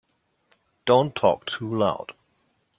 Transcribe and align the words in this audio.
Don't 0.87 1.13
talk 1.13 1.45
too 1.45 1.71
loud. 1.77 2.13